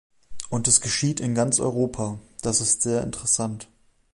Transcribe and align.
Und 0.49 0.67
es 0.67 0.81
geschieht 0.81 1.19
in 1.19 1.35
ganz 1.35 1.59
Europa, 1.59 2.17
das 2.41 2.59
ist 2.59 2.81
sehr 2.81 3.03
interessant. 3.03 3.67